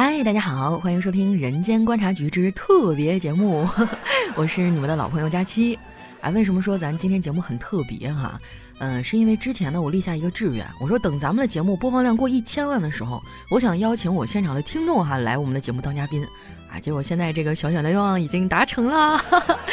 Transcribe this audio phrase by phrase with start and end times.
[0.00, 3.64] 嗨，大家好，欢迎收听《人间观察局之特别节目》，
[4.36, 5.76] 我是你们的老朋友佳期。
[6.20, 8.40] 哎，为什么说咱今天节目很特别哈？
[8.78, 16.24] 嗯，是因为之前呢，我立下一个志愿，我说等咱们的节目播放量过一千万的时候，我想邀请我现场的听众哈来我们的节目当嘉宾。
[16.70, 19.20] 啊，结果现在这个小小的愿望已经达成了。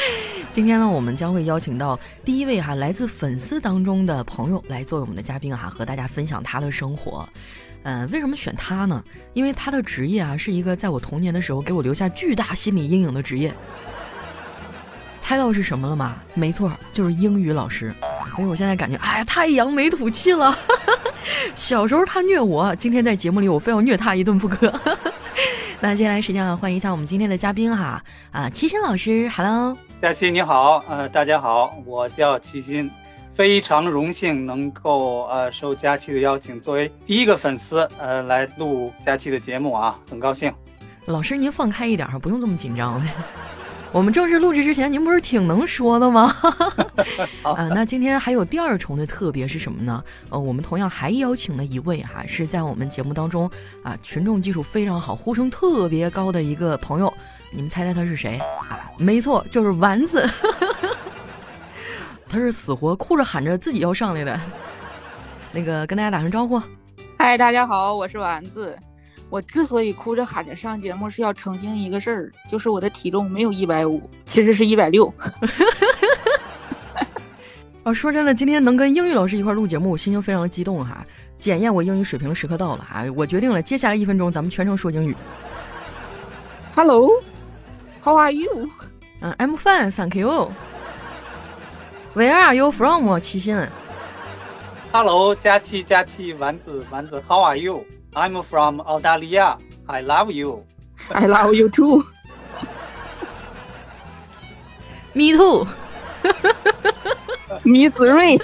[0.51, 7.29] 今天呢，我们将会邀请到第一位哈来自粉丝当中的朋友来做我们的嘉宾哈，和大家分享他的生活。
[7.85, 9.03] 嗯，为什么选他呢？
[9.33, 13.53] 因为他的职业啊是一个在我童年的时候给我留下巨大心理阴影的职业。
[15.19, 16.17] 猜到是什么了吗？
[16.33, 17.93] 没错，就是英语老师。
[18.31, 20.57] 所以我现在感觉，哎呀，太扬眉吐气了。
[21.53, 24.73] 小时候他虐我，今天在节目里我非要虐他一顿不可。
[25.79, 32.89] 那接下来时间啊，欢迎一下我们今天的嘉宾哈啊，齐心老师，Hello，佳琪你好，呃，大家好，我叫齐心。
[33.35, 40.53] 非常荣幸能够呃受佳期的邀请，作为第一个粉丝呃来录佳期的节目啊，很高兴。
[41.07, 43.05] 老师您放开一点，不用这么紧张。
[43.91, 46.33] 我们正式录制之前，您不是挺能说的吗？
[47.43, 50.01] 啊，那今天还有第二重的特别是什么呢？
[50.29, 53.51] 呃，我们同样还邀请了一位哈，是在我们节目当中
[53.83, 57.13] 啊，群众基础非常好，呼声特别高的一个朋友。
[57.51, 58.37] 你们猜猜他是谁？
[58.69, 60.25] 啊，没错，就是丸子。
[62.27, 64.39] 他是死活哭着喊着自己要上来的，
[65.51, 66.61] 那个跟大家打声招呼。
[67.17, 68.77] 嗨，大家好，我是丸子。
[69.29, 75.11] 我之所以哭着喊着上节目，是要澄清一个事儿，就是我的体重没有一百五，其实是一百六。
[77.83, 81.05] 啊， 说真的，今天能跟英语老师一块录节目，我心情非常的激动哈。
[81.39, 85.15] 检验我英语水平的时刻到了哈，我决定了，接下来一分钟咱们全程说英语。
[86.75, 88.69] Hello，How are you？
[89.21, 90.51] 嗯，I'm fine，Thank you。
[92.15, 93.19] Where are you from？
[93.19, 93.67] 齐心。
[94.93, 99.57] Hello，佳期佳期，丸子丸子，How are you？I'm from 澳大利亚。
[99.87, 100.65] I love you。
[101.09, 102.05] I love you too。
[105.11, 105.67] Me too。
[107.63, 108.41] 米子睿。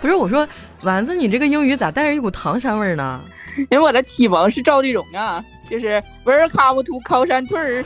[0.00, 0.48] 不是我说，
[0.82, 3.20] 丸子，你这个英语咋带着一股唐山味儿呢？
[3.70, 7.84] 因为我的启蒙是赵丽蓉啊，就是 Welcome to 高山屯儿。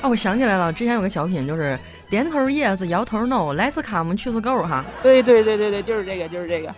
[0.00, 1.76] 啊，我想起来了，之前有个小品，就是
[2.08, 4.84] 点头 yes，摇头 no，Let's come 去死狗哈。
[5.02, 6.72] 对对对对对，就是这个，就是这个。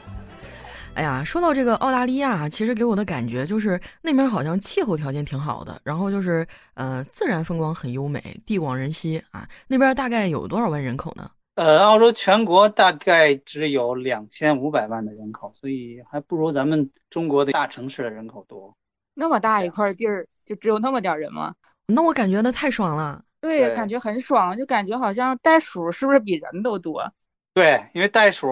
[0.95, 9.47] 哎呀，说到这个澳大利亚，其实给我的感觉就是那边好像气候条件挺好的，然后就是呃自然风光很优美，地广人稀啊。
[9.69, 11.31] 那边大概有多少万人口呢？
[11.57, 18.75] 呃，澳洲全国大概只有两千五百万的人口，所以还不如咱们中国的大城市的人口多。
[19.13, 21.55] 那么大一块地儿，就只有那么点人吗？
[21.91, 27.11] 那我感觉那太爽了，对，感觉很爽，就感觉好像袋鼠是不是比人都多？
[27.53, 28.49] 对，因为袋鼠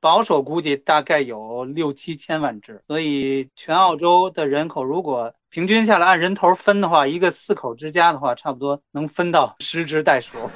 [0.00, 10.50] 保守估计大概有六七千万只，所以全澳洲的人口如果平均下来按人头分的话，一个四口之家的话，差不多能分到十只袋鼠。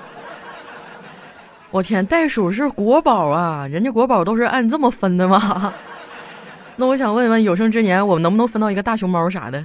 [1.70, 3.66] 我天，袋鼠是国宝啊！
[3.66, 5.72] 人家国宝都是按这么分的吗？
[6.76, 9.62] 那我想问问，有生之年我们能不能分到一个大熊猫啥的？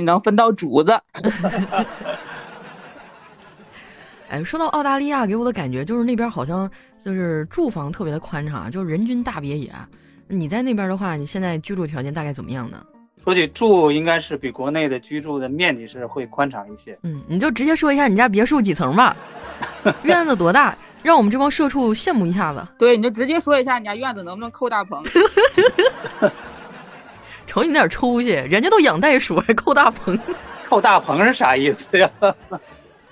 [0.00, 0.98] 你能分到竹子。
[4.30, 6.70] 哎，说到澳大利亚，给我的感觉就是那边好像
[7.04, 9.72] 就是住房特别的宽敞，就是人均大别野。
[10.28, 12.80] 你在那边的话，你现在居住条件大概怎么样呢？
[13.24, 16.98] 说起住，应该是比国内的居住的面积是会宽敞一些。
[17.02, 19.14] 嗯，你就直接说一下你家别墅几层吧，
[20.04, 22.66] 院子多大，让我们这帮社畜羡慕一下子。
[22.78, 25.02] 对，你就直接说一下你家院子能不能扣大棚。
[27.50, 30.16] 瞅你那点出息，人家都养袋鼠还扣大棚，
[30.68, 32.08] 扣大棚是啥意思呀？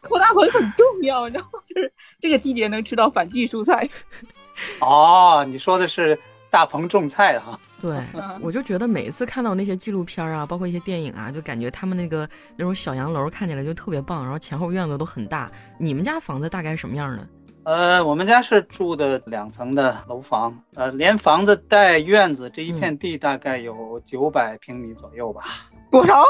[0.02, 1.58] 扣大棚很重要，你知道吗？
[1.66, 3.88] 就是这个季节能吃到反季蔬菜。
[4.78, 6.16] 哦，你说的是
[6.50, 7.58] 大棚种菜哈？
[7.82, 7.98] 对，
[8.40, 15.50] 我就觉得每一次看到那些纪录片啊，包括一些电影啊，就感觉他们那个那种小洋楼看起来就特别棒，然后前后院子都很大。
[15.78, 17.28] 你们家房子大概什么样的？
[17.64, 25.42] 呃，我们家是住的两层的楼房，呃，连房子带院子，这一片地大概有九百平米左右吧。
[25.90, 26.22] 多少？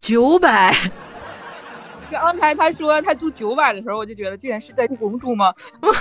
[0.00, 0.74] 九百。
[2.10, 5.54] 刚才他说他住九百的时候，我就觉得居然是在故宫住吗？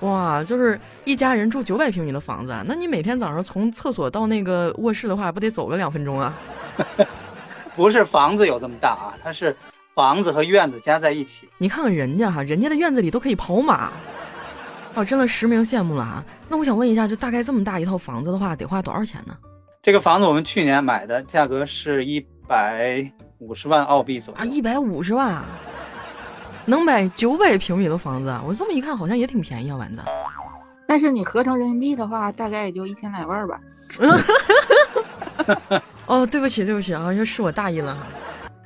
[0.00, 6.32] 哇，就是一家人住九百平米的房子，那你每天早上从厕所到那个卧室的话，不得走个两分钟啊？
[7.74, 9.56] 不是房子有这么大啊，它是。
[9.96, 13.90] 房子和院子加在一起，你看看人家哈，人家的院子里都可以跑马，
[14.94, 16.22] 哦，真的实名羡慕了啊！
[16.50, 19.34] 那我想问一下，就大概这么大一套房子的话，得花多少钱呢？
[19.82, 25.46] 这个房子我们去年买的，价格是一百五十万澳币左右啊，一百五十万啊，
[26.66, 30.02] 能买九百平米的房子，我这么一看好像也挺便宜啊，丸子。
[30.86, 33.58] 但是你合成人民币的话，大概也就一千来万吧。
[36.04, 37.96] 哦，对不起，对不起啊，是我大意了。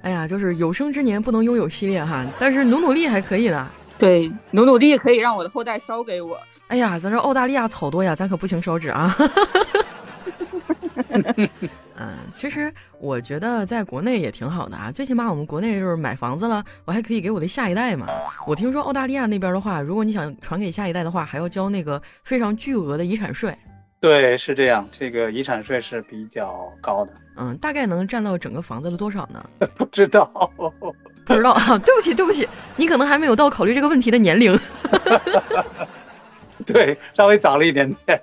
[0.03, 3.71] 哎呀，就是有生之年不能拥有系列哈，但是努努力还可以的。
[3.99, 6.41] 对，努努力可以让我的后代烧给我。
[6.69, 9.15] 哎呀，咱这澳大利亚草多呀，咱可不行烧纸啊。
[11.97, 18.07] 嗯，其实我觉得在国内也挺好的啊，最起码我们国内就是买房子了，我还可以给我的下一代嘛。
[18.47, 23.55] 我听说澳大利亚那边的话，如果你想传给下一代的话，还要交那个非常巨额的遗产税。
[24.01, 27.13] 对，是这样，这个遗产税是比较高的。
[27.37, 29.45] 嗯，大概能占到整个房子的多少呢？
[29.77, 30.25] 不知道，
[31.27, 31.79] 不知道啊。
[31.79, 34.59] 对不起，对不起，你可能还没有到考虑这个问题的年龄。
[36.65, 38.23] 对，稍微早了一点点。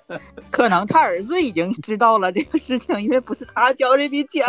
[0.50, 4.46] 可能他儿子已经知道了这个事情，因为不是他交这笔钱。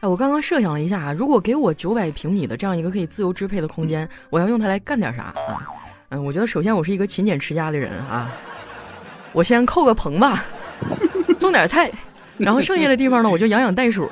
[0.00, 5.66] 哎，我刚刚设想了一下，如果给我九百平米的这样一个可以自由支配的空间，我要用它来干点啥啊？
[6.14, 8.30] 嗯，我觉得首先我是一个勤俭持家的人啊，
[9.32, 10.44] 我先扣个棚吧，
[11.40, 11.90] 种点菜，
[12.38, 14.08] 然后剩下的地方呢，我就养养袋鼠。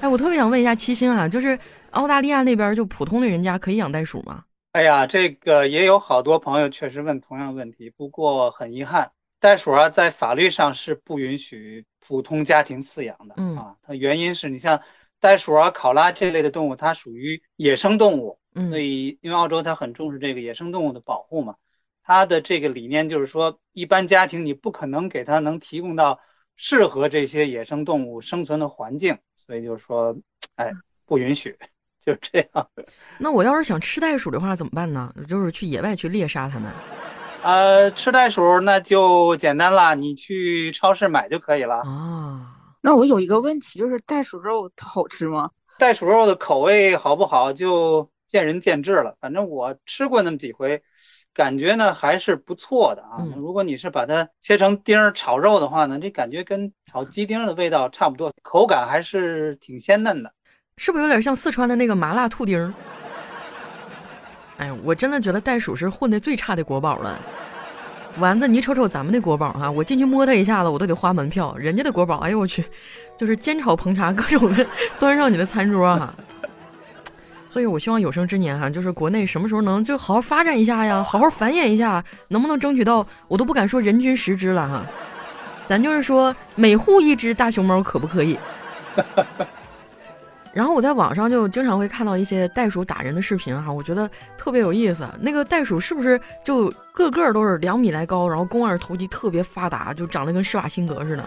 [0.00, 1.58] 哎，我特别想问一下七星啊，就是
[1.90, 4.44] 澳大利亚那边就普通的人家可以养袋鼠吗？
[4.72, 13.34] 哎呀，这个也有好多朋友确实问同样问题，不过很遗憾，袋鼠啊在法律上是不允许普通家庭饲养的。
[13.36, 14.80] 嗯啊，它原因是你像
[15.20, 18.38] 袋鼠啊、考拉这类的动物，它属于野生动物。
[18.70, 21.54] 所以，因为澳洲它很重视这个野生动物的保护嘛，
[22.02, 26.18] 它的这个理念就是说，一般家庭你不可能给它能提供到
[26.56, 29.16] 适合这些野生动物生存的环境，
[29.46, 30.16] 所以就是说，
[30.56, 30.72] 哎，
[31.06, 31.56] 不允许，
[32.04, 32.68] 就这样。
[33.20, 35.14] 那我要是想吃袋鼠的话怎么办呢？
[35.28, 36.72] 就是去野外去猎杀它们。
[37.44, 41.76] 呃，吃袋鼠那就简单了，你去超市买就可以了。
[41.82, 42.57] 啊，
[42.88, 45.50] 那我有一个问题，就是袋鼠肉它好吃吗？
[45.78, 48.08] 袋鼠肉的口味好不好就。
[48.26, 50.82] 见仁见智了，反正我吃过那么几回，
[51.32, 53.24] 感觉呢还是不错的啊。
[53.34, 60.30] 如果你是把它切成丁儿炒肉的话呢，这感觉跟炒鸡丁的味道差不多，口感还是挺鲜嫩的，
[60.76, 62.74] 是不是有点像四川的那个麻辣兔丁？
[64.58, 67.18] 哎，我真的觉得袋鼠是混的最差的国宝了。
[68.18, 71.54] 丸子，你瞅瞅咱们的国宝哈，我进去摸它一下子，我都得花门票。
[71.56, 72.64] 人家的国宝，哎呦我去，
[73.16, 74.66] 就是煎炒烹炸各种的
[74.98, 76.14] 端上你的餐桌哈。
[77.48, 84.84] 所以，我希望有生之年哈，就是国内什么时候能就好好发展一下呀，好好繁衍一下，能不能争取到我都不敢说人均十只了哈，
[85.66, 88.38] 咱就是说每户一只大熊猫可不可以？
[90.58, 95.08] 然后我在网上就经常会看到一些袋鼠打人的视频哈，我觉得特别有意思。
[95.20, 101.22] 那个袋鼠是不是就个个都是两米来高，然后肱二头肌特别发达，就长得跟施瓦辛格似的？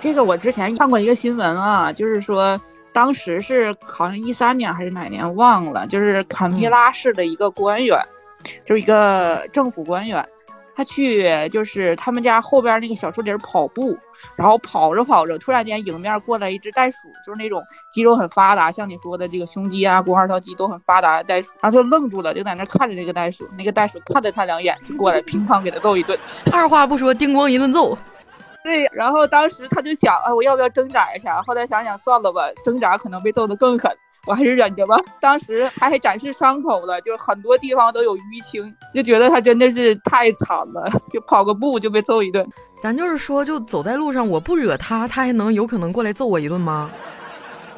[0.00, 2.60] 这个我之前看过一个新闻啊，就是说。
[2.94, 7.98] 当时是好像一三年还是哪年忘了，就是坎培拉市的一个官员，
[8.66, 10.22] 就是一个政府官员，
[10.74, 13.96] 他去就是他们家后边那个小树林跑步，
[14.36, 26.18] 然后跑着跑着，突然间迎面过来一只袋鼠，就是那种肌肉很发达，像你说的这个胸肌啊、肱二头肌都很发达的袋鼠，然后就愣住了，就在那看着那个袋鼠，那个袋鼠看了他两眼，就过来乒乓给他揍一顿，
[26.52, 27.96] 二话不说，叮咣一顿揍。
[28.64, 31.42] 对，然后当时他就想，啊，我要不要挣扎一下？
[31.42, 33.90] 后来想想算了吧，挣扎可能被揍得更狠，
[34.26, 34.96] 我还是忍着吧。
[35.20, 42.46] 当时他还展示伤口了，就是很多地方都有淤青，就觉得他真的是太惨了，就跑个步就被揍一顿。
[42.80, 46.90] 咱就是说，就走在路上，我不惹他，他还能有可能过来揍我一顿吗？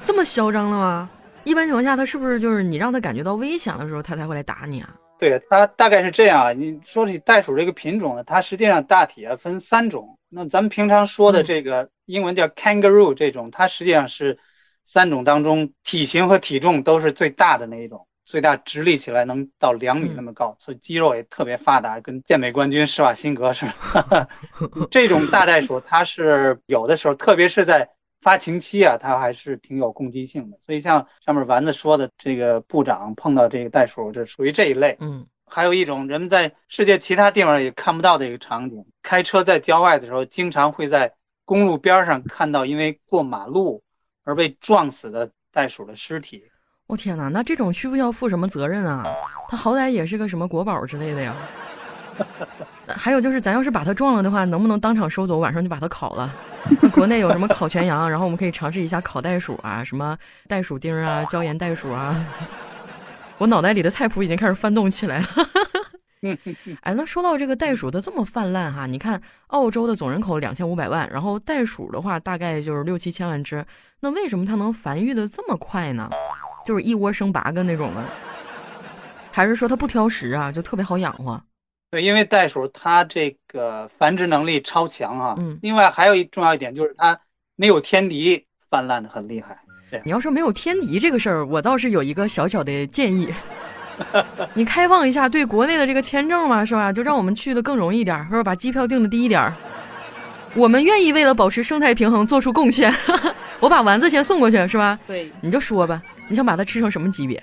[0.04, 1.08] 这么嚣张的吗？
[1.44, 4.90] 一般情况下，他是不是就是你让他感觉到危险的时候，他才会来打你啊？
[5.18, 6.52] 对，它大概是这样啊。
[6.52, 10.18] 你说起袋鼠这个品种呢，它实际上大体啊分三种。
[10.28, 14.36] 那咱们平常说的这个英文叫 kangaroo 这种，它实际上是
[14.84, 23.66] 三种当中体型和体重都是最大的那一种，最大直立起来能到两米那么高，所以肌肉也特别发达，跟健美冠军施瓦辛格似
[24.10, 24.28] 的。
[24.90, 27.88] 这种大袋鼠它是有的时候，特别是在
[28.20, 34.96] 发情期啊，它还是挺有攻击性的，所以像上面丸子说的这个部长碰到这个袋鼠，这属于这一类。
[35.00, 41.12] 嗯，还有一种人们在世界其他地方也看不到的一个场景，开车在郊外的时候，经常会在
[41.44, 43.82] 公路边上看到因为过马路
[44.24, 46.42] 而被撞死的袋鼠的尸体。
[46.86, 49.06] 我天哪，那这种需不需要负什么责任啊？
[49.48, 51.34] 它好歹也是个什么国宝之类的呀。
[52.86, 55.38] 还有就是，咱要是把它撞了的话，能不能当场收走？
[55.38, 56.32] 晚上就把它烤了？
[56.92, 58.08] 国内有什么烤全羊？
[58.08, 60.16] 然后我们可以尝试一下烤袋鼠啊，什么
[60.46, 62.14] 袋鼠丁啊，椒盐袋鼠啊。
[63.38, 65.26] 我脑袋里的菜谱已经开始翻动起来了。
[66.82, 73.64] 哎，那说到这个袋鼠，它这么泛滥哈，你看澳洲的总人口两千五百万，然后袋鼠的话大概就是六七千万只，
[74.00, 76.10] 那为什么它能繁育的这么快呢？
[76.64, 78.04] 就是一窝生八个那种吗。
[79.30, 81.42] 还是说它不挑食啊，就特别好养活？
[81.90, 85.34] 对，因为袋鼠它这个繁殖能力超强啊。
[85.38, 85.58] 嗯。
[85.60, 87.16] 另外还有一重要一点就是它
[87.56, 89.58] 没有天敌，泛滥的很厉害。
[90.04, 93.32] 你要说没有天敌这个事儿，我倒是有一个小小的建议。
[94.54, 96.92] 你开放一下对国内的这个签证嘛，是吧？
[96.92, 98.42] 就让我们去的更容易一点，是吧？
[98.42, 99.52] 把机票定的低一点。
[100.54, 102.94] 我们愿意为了保持生态平衡做出贡献。
[103.60, 104.98] 我把丸子先送过去，是吧？
[105.06, 107.42] 对，你就说吧，你想把它吃成什么级别？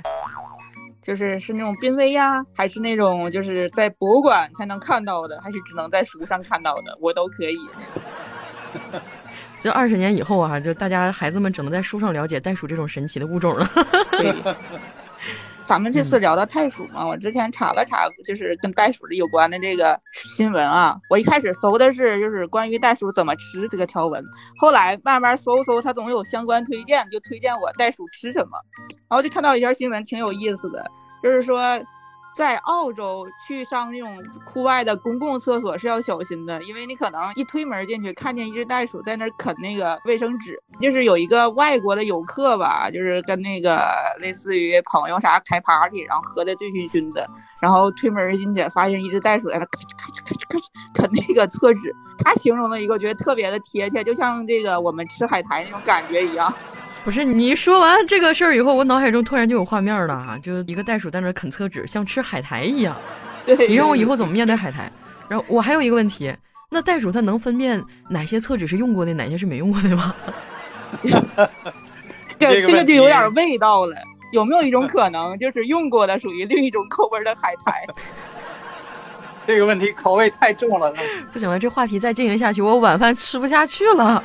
[1.02, 7.58] 就是是那种濒危呀，还是那种就是在博物馆才能看到的，还是只能在书上看到的，我都可以。
[9.60, 13.70] 就二十年以后啊，就大家孩子们只能在书上了解袋鼠这种神奇的物种了。
[14.12, 14.34] 对。
[15.72, 21.00] 咱们这次聊到袋鼠嘛，我之前查了查，就是跟袋鼠的有关的这个新闻啊。
[21.10, 24.22] 我一开始搜的是就是关于袋鼠怎么吃这个条文，
[24.60, 28.60] 后来慢慢搜搜，它总有相关推荐，就推荐我袋鼠吃什么，
[29.08, 30.92] 然后就看到一条新闻挺有意思的，
[31.24, 31.82] 就是说。
[32.34, 40.58] 在澳洲去上那种户外的公共厕所是要小心的，因为你可能一推门进去，看见一只袋鼠在那儿啃那个卫生纸。
[40.80, 43.86] 就是有一个外国的游客吧，就是跟那个
[44.20, 47.28] 类似于朋友啥开 party，然后喝的醉醺醺的，
[47.60, 51.94] 然后推门进去，发现一只袋鼠在那咔哧咔哧咔哧咔哧啃那个厕纸。
[52.24, 56.52] 他形容的一个，我觉得特别的贴切，就像这个我们吃海苔那种感觉一样。
[57.04, 62.96] 不是你说完这个事儿以后，我脑海中突然就有画面了啊，就一个袋鼠在那啃厕纸，像吃海苔一样。
[63.44, 64.92] 对，你让我以后怎么面对海苔？
[65.28, 66.32] 然后我还有一个问题，
[66.70, 70.14] 那袋鼠它能分辨哪些厕纸是用过的，哪些是没用过的吗？
[72.38, 73.96] 这 这个就有点味道了。
[74.32, 77.86] 有没有一种可能，就是用过的属于另一种口味的海苔？
[79.48, 80.94] 这个问题口味太重了。
[81.32, 84.24] 不行了，这话题再进行下去，我晚饭吃不下去了。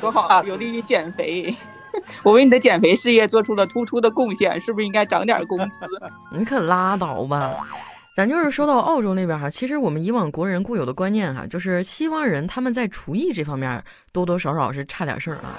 [0.00, 1.54] 多好，有利于减肥。
[2.22, 5.86] 我为你的减肥事业做出了突出的贡献，是不是应该涨点工资？
[6.32, 7.66] 你可拉倒吧！
[8.14, 13.82] 咱就是说到澳洲那边哈，其实我们以往国人固有的观念哈，就是西方人他们在厨艺这方面
[14.12, 15.58] 多多少少是差点事儿啊。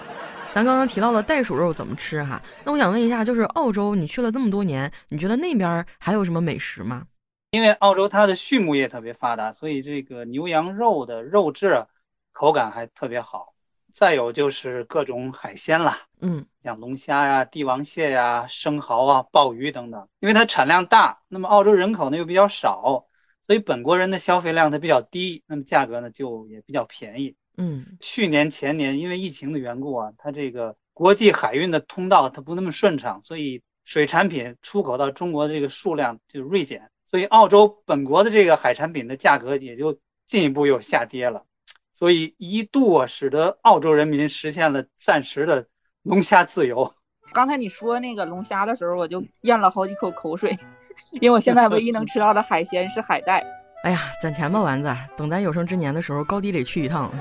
[0.54, 7.04] 咱刚刚提到了袋鼠肉怎么吃哈，那我想问一下，就是澳洲你去了这么多年，你觉得那边还有什么美食吗？
[7.52, 11.86] 因为澳洲它的畜牧业特别发达，所以这个牛羊肉的肉质
[12.32, 13.54] 口感还特别好。
[13.94, 20.08] 再有就是各种海鲜啦，嗯，像龙虾呀、帝王蟹呀、生蚝啊、鲍鱼等等。
[20.20, 23.06] 因为它产量大，那么澳洲人口呢又比较少，
[23.46, 27.36] 所以本国人的消费量它比较低，那么价格呢就也比较便宜。
[27.58, 41.46] 嗯，去年前年因为疫情的缘故啊，它这个国际海运的通道它不那么顺畅，所以水产品出口到中国的这个数量就锐减，所以澳洲本国的这个海产品的价格也就进一步又下跌了。
[41.94, 45.66] 所以一度啊，使得澳洲人民实现了暂时的
[46.06, 46.92] 龙虾自由。
[47.34, 50.56] 刚才你说那个龙虾的时候，我就咽了好几口口水，
[51.20, 53.44] 因为我现在唯一能吃到的海鲜是海带。
[53.84, 57.12] 哎呀，攒钱吧，丸子，等咱有生之年的时候，高低得去一趟。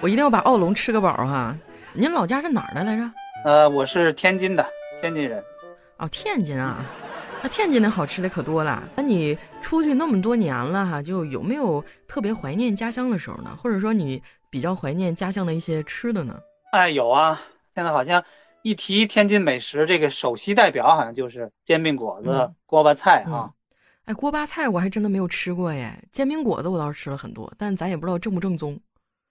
[0.00, 1.56] 我一定要把澳龙吃个饱哈。
[1.94, 3.10] 您老家是哪儿的来着？
[3.44, 4.64] 呃，我是天津的，
[5.00, 5.42] 天津人。
[5.96, 6.86] 哦，天津啊。
[7.42, 8.82] 那天津的好吃的可多了。
[8.94, 13.50] 那你出去那么多年了哈，就有没有特别怀念家乡的时候呢？
[13.60, 16.38] 或者说你比较怀念家乡的一些吃的呢？
[16.70, 17.40] 哎，有啊。
[17.74, 18.22] 现在好像
[18.62, 23.50] 一提天津美食，这个首席代表好像就是煎饼果子、锅巴菜啊。
[24.04, 25.92] 哎，锅巴菜我还真的没有吃过耶。
[26.12, 28.78] 煎饼果子我倒是吃了很多，但咱也不知道正不正宗。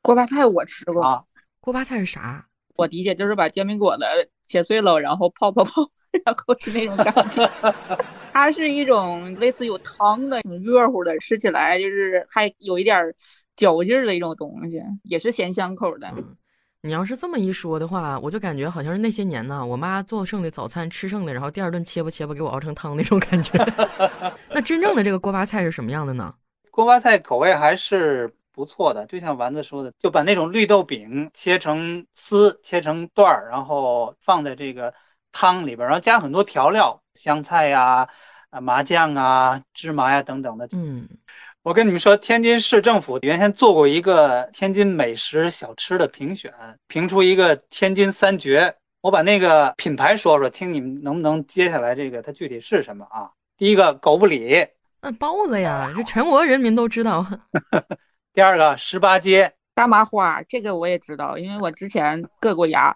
[0.02, 1.24] 锅巴菜我吃过啊。
[1.60, 2.48] 锅巴菜是啥？
[2.78, 4.04] 我理解就是把煎饼果子
[4.46, 5.90] 切碎了，然后泡泡泡，
[6.26, 7.50] 然后是那种感觉。
[8.34, 13.14] 它是一种类似有汤的、挺热乎的，吃起来就是还有一点
[13.56, 16.12] 嚼劲儿的一种东西，也是咸香口的。
[16.82, 23.52] 你要是这么一说的话，我就感觉好像是那些年呢，我妈做剩的早餐吃剩的，然后第二顿切吧切吧给我熬成汤那种感觉。
[24.50, 26.34] 那真正的这个锅巴菜是什么样的呢？
[26.72, 28.34] 锅巴菜口味还是。
[28.58, 34.92] 不错的，就像丸子说的，就把那种绿豆饼切成丝，切成段儿，然后放在这个
[35.32, 38.10] 汤里边，然后加很多调料，香菜呀、
[38.50, 40.68] 啊麻酱啊、芝麻呀等等的。
[40.72, 41.08] 嗯，
[41.68, 46.50] 我跟你们说，天津市政府原先做过一个天津美食小吃的评选，
[46.88, 48.74] 评出一个天津三绝。
[49.02, 53.30] 我把那个品牌说说，听你们能不能接下来这个它具体是什么啊？
[53.58, 54.66] 第一个狗不理，
[55.02, 57.28] 那包子呀，这全国人民都知道。
[58.34, 62.96] 第二个十八街大麻花，这个我也知道，因为我之前硌过牙，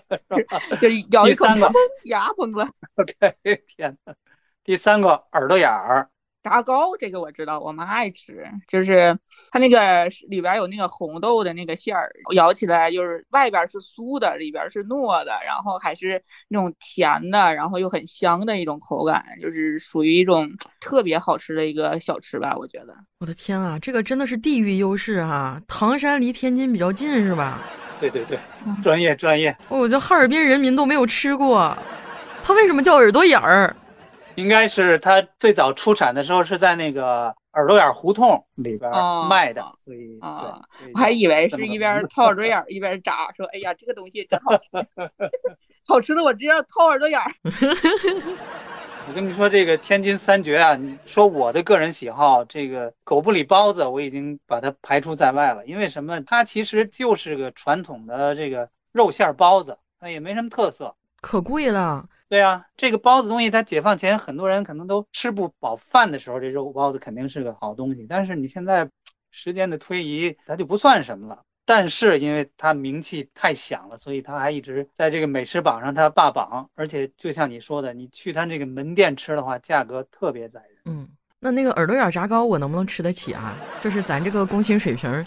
[0.82, 1.46] 就咬一口
[2.04, 2.68] 牙崩了。
[2.96, 4.14] OK，天哪！
[4.62, 6.10] 第三个耳朵眼儿，
[6.46, 9.18] 炸糕这个我知道，我妈爱吃，就是
[9.50, 20.48] 它那个里边有那个红豆的那个馅儿，咬起来就是外边是酥的，里边是糯的，然后还是那种甜的，然后又很香的一种口感，就是属于一种
[20.78, 22.94] 特别好吃的一个小吃吧，我觉得。
[23.18, 25.60] 我的天啊，这个真的是地域优势啊！
[25.66, 27.60] 唐山离天津比较近是吧？
[27.98, 28.38] 对对对，
[28.84, 29.56] 专业专业。
[29.68, 31.76] 我觉得哈尔滨人民都没有吃过，
[32.44, 33.74] 它为什么叫耳朵眼儿？
[34.36, 38.90] 应该是它最早出产的时候是在那个耳朵眼胡同里边
[39.28, 40.60] 卖的，所以啊，
[40.94, 44.70] 我还以为是一边掏耳朵眼一边炸，说哎呀这个东西真好吃，
[45.86, 47.20] 好吃的我直接掏耳朵眼。
[49.08, 56.20] 我跟你说这个天津三绝啊，你说我的个人喜好，这个狗不理包子我已经把它排除在外了，因为什么？
[56.24, 62.04] 它其实就是个传统的这个肉馅包子，它也没什么特色，可贵了。
[62.28, 68.04] 对啊，这个包子东西，它解放前很多人可能都吃不饱饭的时候，这肉包子肯定是个好东西。
[68.08, 68.88] 但是你现在
[69.30, 71.40] 时间的推移，它就不算什么了。
[71.64, 76.68] 但是因为它名气太响了，所以它还一直在这个美食榜上它霸榜。
[76.74, 80.78] 而且就像你说的，你去它这个门店吃的话，价格特别宰人。
[80.86, 83.56] 嗯，那那个耳朵眼炸糕我能不能吃得起啊？
[83.80, 85.24] 就是咱这个工薪水平。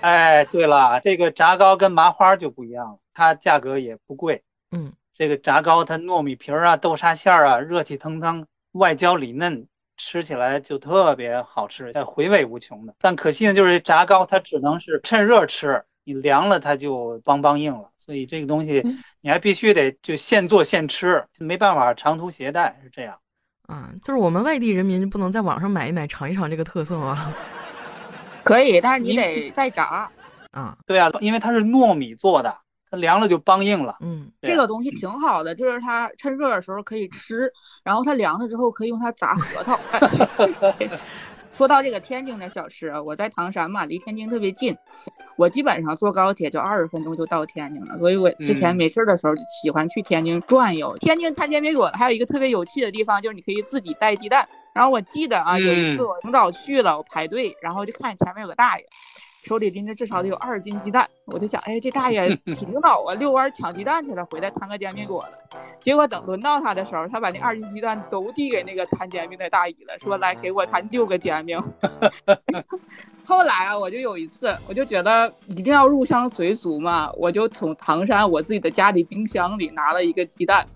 [0.00, 4.40] 哎，对了，这个炸糕跟麻花就不一样了，它价格也不贵。
[4.70, 4.92] 嗯。
[5.16, 9.64] 这个炸糕，它糯米皮儿啊、豆沙馅儿啊，热气腾腾，外焦里嫩，
[9.96, 12.92] 吃起来就特别好吃，回味无穷的。
[12.98, 17.88] 但可惜呢，就是炸糕它只能是趁热吃，你凉了它就梆梆硬了。
[17.96, 18.84] 所以这个东西
[19.20, 23.16] 你还必须得就现做现吃，没办法长途携带，是这样。
[23.68, 27.32] 啊，就是我们外地人民不能在网上买一买尝一尝这个特色吗？
[28.42, 30.10] 可以，但是你得再炸。
[30.50, 32.54] 啊，对啊，因为它是糯米做的。
[32.96, 39.78] 凉了就梆硬了，嗯，这个东西挺好的，就是它趁热的时候可以吃，然后它凉了之后可以用它砸核桃。
[41.52, 44.76] 说到这个天津的小吃，我在唐山嘛，离天津特别近，
[45.36, 50.98] 我基本上坐高铁就二十分钟就到天津了，所以我之前没事的时候就喜欢去天津转悠。
[50.98, 54.48] 天津摊煎饼果子还有一个特别有趣的地方，就是你可以自己带鸡蛋。
[54.74, 58.84] 然后我记得啊，有一次我挺早去了，我排队，然后就看前面有个大爷。
[59.44, 65.58] 手里拎着至少得有二十斤鸡蛋，我就想，哎，这大爷 挺领导啊，遛弯抢鸡蛋去了，回来摊个煎饼果子。
[65.80, 71.60] 结果等轮到他的时候，他把那二斤鸡蛋都递给那个摊煎饼的大姨了，说来给我摊六个煎饼。
[73.26, 80.66] 后来啊，我就有一次，我就觉得一定要入乡随俗嘛，我就从唐山我自己的家里冰箱里拿了一个鸡蛋。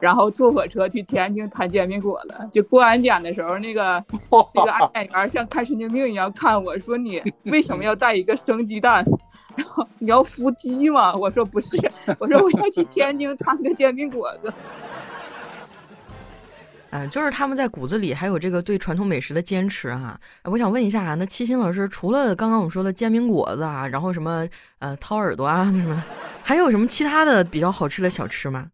[0.00, 4.04] 然后坐火车去天津摊煎饼果子，就过安检的时候，那个
[4.54, 9.04] 那个安检员像看神经病一样看我说：“你为什么要带一个生鸡蛋？
[9.54, 11.76] 然后你要孵鸡吗？”我说：“不是，
[12.18, 14.52] 我说我要去天津摊个煎饼果子。”
[16.94, 20.18] 嗯，就是他们在骨子里还有这个对传统美食的坚持哈。
[20.44, 24.46] 我想问一下啊，那七星老师除了刚刚我们说的煎饼果子啊，然后什么
[24.78, 26.04] 呃掏耳朵啊什么，
[26.42, 28.68] 还有什么其他的比较好吃的小吃吗？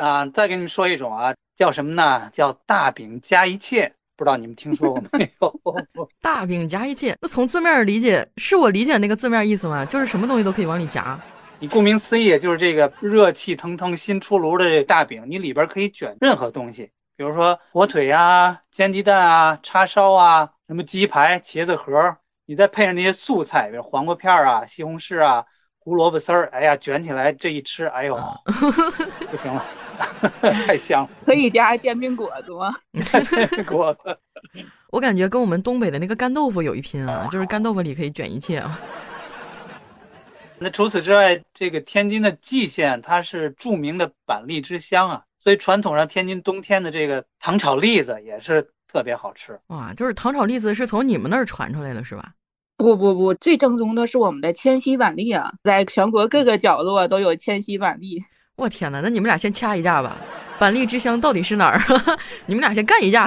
[0.00, 2.28] 啊，再给你们说一种啊，叫什么呢？
[2.32, 5.54] 叫大饼夹一切，不知道你们听说过没有？
[6.20, 9.84] 大饼夹一切，那从字面理解，是我理解那个字面意思吗？
[9.84, 11.18] 就是什么东西都可以往里夹。
[11.58, 25.44] 你顾名思义，就是这个热气腾腾、新出炉的这大饼，你里边可以卷任何东西，比如说火腿呀、煎鸡蛋啊、叉烧啊、什么鸡排、茄子盒，你再配上那些素菜，比如黄瓜片啊、西红柿啊。
[25.82, 28.14] 胡萝卜丝儿，哎呀，卷起来这一吃，哎呦，
[29.30, 29.64] 不行了，
[30.66, 31.10] 太香了。
[31.24, 32.74] 可以加煎饼果子吗？
[32.92, 34.16] 煎饼果子，
[34.90, 38.80] 我感觉跟我们东北的那个干豆腐有一拼啊，就是干豆腐里可以卷一切啊。
[40.58, 49.58] 那除此之外，这个天津的蓟县，它是著名的板栗之乡啊，所以传统上天津冬天的这个糖炒栗子也是特别好吃。
[49.68, 52.32] 哇，就是糖炒栗子是从你们那儿传出来的，是吧？
[52.76, 58.22] 不不不，最正宗的是我们的千禧板栗啊，在全国各个角落都有千禧板栗。
[58.60, 60.18] 我天哪，那你们俩先掐一架吧，
[60.58, 61.80] 板栗之乡到底是哪儿？
[62.44, 63.26] 你们俩先干一架。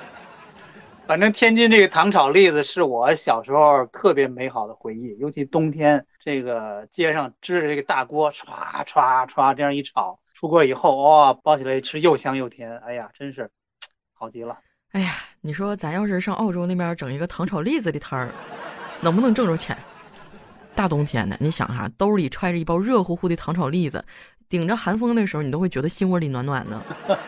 [1.08, 13.50] 反正天津这个糖炒栗子是我小时候特别美好的回忆，尤其冬天，这个街上支着这个大锅，歘歘歘这样一炒，出锅以后，哇，包起来吃又香又甜，哎呀，真是
[14.12, 14.58] 好极了。
[14.92, 18.28] 哎呀，你说咱要是上澳洲那边整一个糖炒栗子的摊儿，
[19.00, 19.74] 能不能挣着钱？
[20.74, 24.04] 大冬天的，你想哈，兜里揣着一包热乎乎的糖炒栗子，
[24.48, 26.82] 顶着寒风的时候，你都会觉得心窝里暖暖的。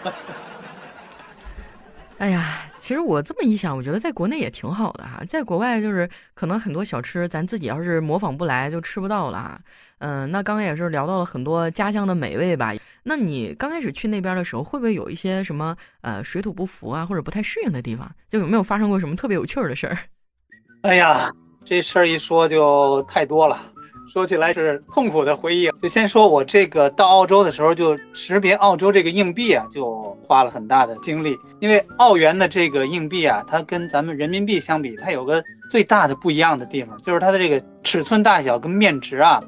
[2.19, 5.23] 哎呀，其实我这么一想，我觉得在国内也挺好的哈。
[5.29, 9.61] 在国外就是可能很多小吃，咱自己要是模仿不来，就吃不到了哈。
[9.99, 12.73] 嗯，那刚刚也是聊到了很多家乡的美味吧？
[13.03, 18.11] 那你刚开始去那边的时候，会不会有一些什么呃水土不服啊，或者不太适应的地方？
[18.31, 19.99] 就有没有发生过什么特别有趣的事儿？
[20.83, 21.31] 哎呀，
[21.67, 23.61] 这事儿一说就太多了。
[24.09, 31.37] 说起来是痛苦的回忆，就先说我这个到澳洲的时候，就识别澳洲这个硬币啊，就花了很大的精力。
[31.59, 39.43] 因为澳元的这个硬币啊，它跟咱们人民币相比，它有个最大的不一样的地方，就是它的这个尺寸大小跟面值啊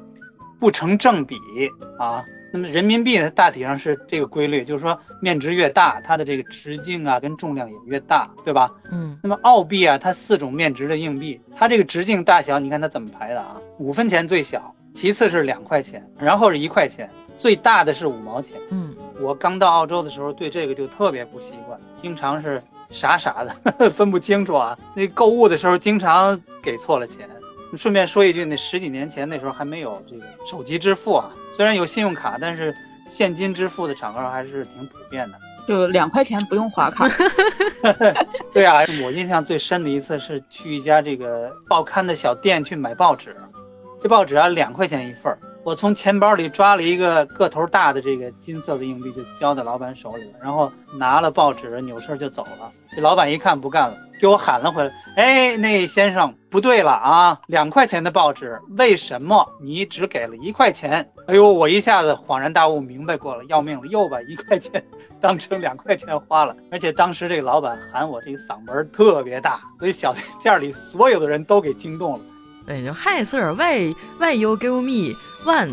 [0.59, 1.37] 不成正比
[1.97, 2.21] 啊。
[2.51, 8.71] 那么人民币呢，大体上是这个规律，就是说面值越大，它的这个直径啊跟重量也越大，对吧？
[8.91, 9.17] 嗯。
[9.21, 13.61] 那么澳币啊，它四种面值的硬币，它这个直径大小，你看它怎么排的啊？
[13.77, 18.59] 五分钱最小，其次是两块钱，然后是一块钱，最大的是五毛钱。
[18.71, 18.95] 嗯。
[19.21, 24.77] 我刚到澳洲的时候，对这个就特别不习惯，经常是傻傻的 分不清楚啊。
[24.95, 27.29] 那购物的时候经常给错了钱。
[27.77, 32.75] 顺便说一句，那十几年前那时候还没有这个手机支付啊，虽然有信用卡，但是
[33.07, 35.37] 现金支付的场合还是挺普遍的。
[35.67, 37.07] 就两块钱不用划卡。
[38.51, 43.35] 对啊，我印象最深的一次是去一家这个报刊的小店去买报纸，
[44.01, 52.71] 这报纸啊两块钱一份儿，我从钱包里抓了一个个头大的这个金色的硬币，就交在老板手里了，然后拿了报纸扭身就走了。
[52.95, 53.95] 这老板一看不干了。
[54.19, 57.39] 给我喊了回来，哎，那先生不对了啊！
[57.47, 61.09] 两块钱的报纸，为什么你只给了一块钱？
[61.27, 64.83] 哎呦，我一下子恍然大悟，明白过了，要命了，又把一块钱
[65.21, 66.53] 当成两块钱花了。
[66.69, 72.19] 而且当时这个老板喊我，这个嗓门特别大，所以小店里所有的人都给惊动了。
[72.67, 75.71] 对，就 Hi sir，Why Why you give me one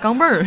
[0.00, 0.46] 钢镚儿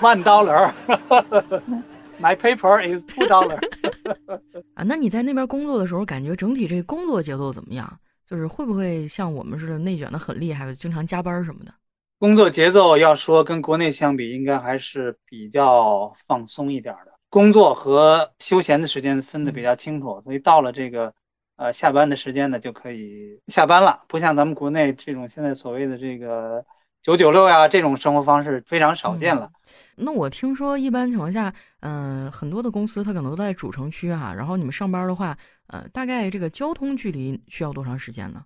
[0.00, 0.70] ，one dollar。
[2.20, 3.58] My paper is two dollar。
[4.74, 7.98] 啊，那你在那边工作的时候，感觉整体这工作节奏怎么样？
[8.24, 11.74] 就是会不会像我们似的内卷的很厉害，经常加班什么的？
[12.18, 17.12] 工作节奏要说跟国内相比，应该还是比较放松一点的。
[17.28, 21.12] 工作和休闲的时间分得比较清楚，所以到了这个
[21.56, 24.02] 呃下班的时间呢，就可以下班了。
[24.08, 26.64] 不像咱们国内这种现在所谓的这个。
[27.02, 29.50] 九九六呀，这种生活方式非常少见了。
[29.96, 34.32] 那我听说，一般情况下，嗯，很多的公司它可能都在主城区哈。
[34.32, 35.36] 然后你们上班的话，
[35.66, 38.44] 呃，大概这个交通距离需要多长时间呢？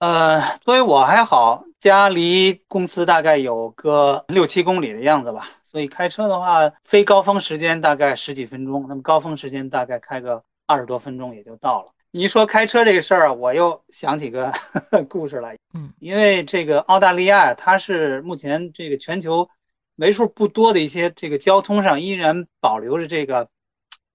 [0.00, 5.48] 呃，作为我还好，家离公司大概有个六七公里的样子吧。
[5.64, 11.92] 所以开车的话，非高峰时间大概十几分钟，那么高峰时间大概开个二十多分钟也就到了。
[12.12, 14.52] 你一说开车这个事儿啊，我又想起个
[15.08, 15.56] 故事来。
[15.74, 19.48] 嗯，因为这个澳大利亚，它是目前这个全球
[19.94, 23.48] 为数不多的一些这个交通上依然保留着这个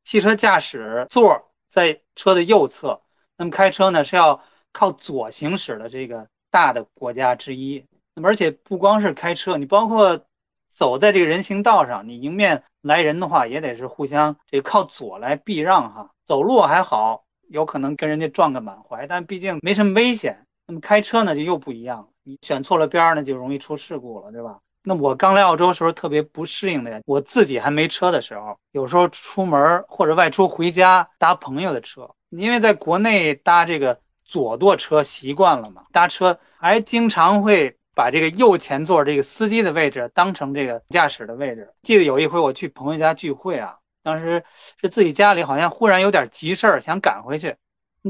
[0.03, 3.01] 汽车驾驶座在车的右侧，
[3.37, 4.41] 那么开车呢是要
[4.73, 7.81] 靠左行驶的这个大的国家之一。
[8.13, 10.19] 那么而且不光是开车，你包括
[10.69, 16.11] 走在这个人行道上，你迎面来人的话，也得是互相这靠左来避让哈。
[16.25, 17.23] 走路还好。
[17.49, 20.37] 有可能跟人家撞个满怀，但毕竟没什么危险。
[20.67, 24.57] 那么开车呢就又不一样，你选错了边儿呢就容易出事故了，对吧？
[24.83, 41.71] 那我刚来澳洲时候特别不适应的呀，我自己还没车的时候，有时候出门或者外出回家搭朋友的车，因为在国内搭这个左舵车习惯了嘛，搭车还经常会把这个右前座这个司机的位置当成这个驾驶的位置。
[41.83, 43.77] 记得有一回我去朋友家聚会啊。
[44.05, 44.43] 当时
[44.79, 47.55] 是自己家里好像忽然有点急事儿，想赶回去，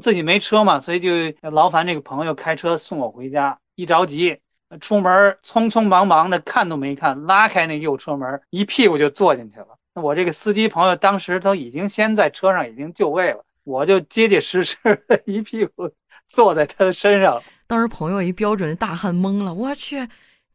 [0.02, 1.10] 自己没车嘛，所以就
[1.50, 3.58] 劳烦这个朋友开车送我回家。
[3.76, 4.38] 一着急
[4.82, 9.68] 出门，匆匆忙忙的看都没看，拉开那右车门，一屁股就坐进去了。
[9.94, 14.78] 那我这个司机朋友当时都已经先在车上已经就位了，我就结结实实
[15.08, 15.90] 的一屁股
[16.28, 17.42] 坐在他的身上。
[17.68, 20.06] 当时朋友一标准的大汉懵了，我去，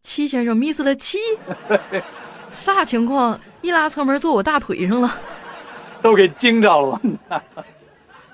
[0.02, 1.18] 戚先生 miss 了七。
[2.52, 3.38] 啥情况？
[3.62, 5.14] 一拉车门坐我大腿上了，
[6.00, 7.00] 都给惊着了。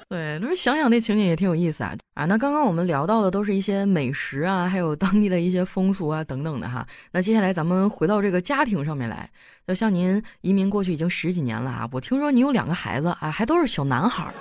[0.09, 2.25] 对，那想想那情景也挺有意思啊啊！
[2.27, 6.87] 那刚刚我们聊到的都是一些美食啊，还有当地的一些风俗啊等等的哈。
[7.11, 9.29] 那接下来咱们回到这个家庭上面来，
[9.67, 14.33] 就像您移民过去已经十几年了啊，我听说你有两个孩子啊，还都是小男孩儿。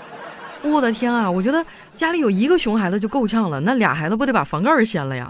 [0.70, 5.28] 我的天啊，我觉得家里有一个熊孩子就够呛了，那俩孩子不得把房盖掀了呀？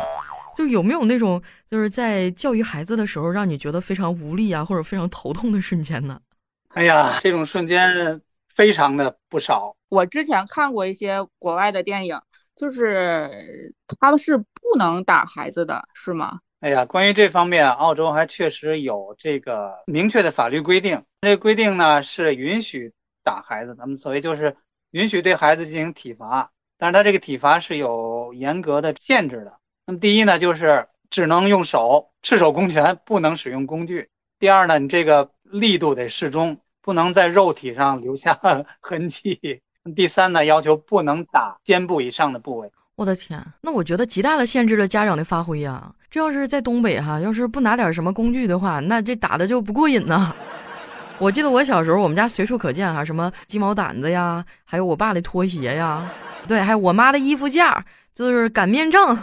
[0.56, 6.20] 就有没有那种就是在教育孩子的时候，让你觉得非常无力啊，或者非常头痛的瞬间呢？
[6.76, 8.22] 哎呀，这种瞬间
[8.54, 9.76] 非常的不少。
[9.90, 12.20] 我之前看过一些国外的电影，
[12.56, 16.40] 就是他们是不能打孩子的，是吗？
[16.62, 21.02] 哎呀，关于这方面，澳洲还确实有这个明确的法律规定。
[21.22, 22.92] 这个规定呢是允许
[23.24, 24.56] 打孩子，咱们所谓就是
[24.92, 29.54] 允许对孩子进行体罚，但是他这个体罚是有严格的限制的。
[29.88, 34.10] 那么第一呢，就是只能用手，赤手空拳，不能使用工具。
[34.40, 38.40] 第二呢，你这个力度得适中，不能在肉体上留下
[38.82, 39.62] 痕迹。
[39.96, 42.72] 第三呢，要求不能打肩部以上的部位。
[42.96, 45.94] 我的天，那我觉得极大的限制了家长的发挥呀。
[46.10, 50.34] 这要是在东北哈，要是不拿点什么工具的话，那这打的就不过瘾呐。
[51.20, 56.10] 我记得我小时候，我们家随处可见哈，什么鸡毛掸子呀，还有我爸的拖鞋呀，
[56.48, 59.16] 对，还有我妈的衣服架，就是擀面杖。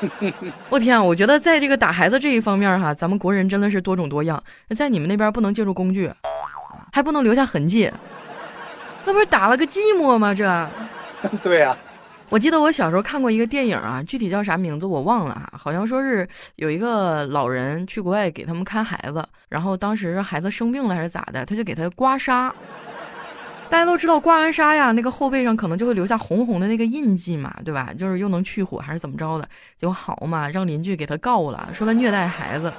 [0.68, 4.42] 我天，我觉得在这个打孩子这一方面哈，咱们国人真的是多种多样。
[4.76, 6.10] 在你们那边不能借助工具，
[6.92, 7.90] 还不能留下痕迹，
[9.04, 10.34] 那不是打了个寂寞吗？
[10.34, 10.68] 这，
[11.42, 11.76] 对呀。
[12.30, 16.26] 我记得我小时候看过一个电影啊，具体叫啥名字我忘了哈，好像说是
[16.56, 22.50] 有一个老人去国外给他们看孩子，然后当时孩子生病了还是咋的，他就给他刮痧。
[23.74, 27.92] 大家都知道刮完痧呀，那个后背上可能就会留下红红的那个印记嘛，对吧？
[27.98, 32.72] 就是又能去火还是怎么着的，就好嘛，让邻居给他告了，说他虐待孩子。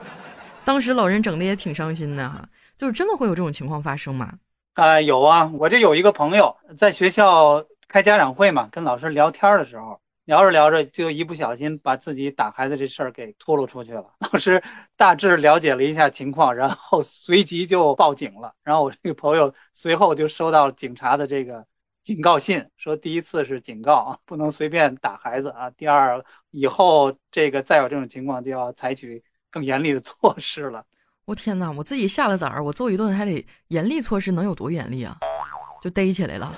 [0.64, 2.42] 当时老人整的也挺伤心的哈，
[2.78, 4.36] 就是真的会有这种情况发生吗？
[4.76, 7.62] 啊，有啊，我这有一个朋友在学校。
[7.88, 14.04] 开家长会嘛，跟老师聊天的时候，聊着聊着就一不小心把自己打孩子这事儿给吐露出去了。
[14.32, 14.62] 老师
[14.98, 18.54] 大致了解了一下情况，然后随即就报警了。
[18.64, 21.66] 然后我这个朋友随后就收到警察的这个
[22.04, 25.70] 警告信，说第一次是警告啊，不能随便打孩子啊。
[25.72, 30.84] 第二，以后这个再有这种情况就要采取更严厉的措施了。
[31.26, 35.18] 我天哪，我自己下了崽儿，我揍一顿还得严厉措施，能有多严厉啊？
[35.82, 36.56] 就逮起来了。